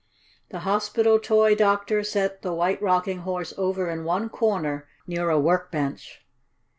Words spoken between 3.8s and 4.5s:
in one